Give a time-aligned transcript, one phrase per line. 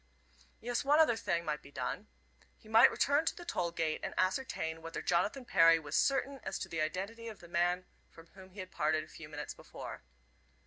[0.61, 2.07] Yes, one other thing might be done.
[2.57, 6.57] He might return to the toll gate and ascertain whether Jonathan Perry was certain as
[6.57, 10.01] to the identity of the man from whom he had parted a few minutes before.